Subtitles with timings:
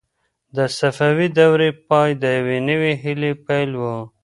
[0.55, 3.83] د صفوي دورې پای د یوې نوې هیلې پیل و.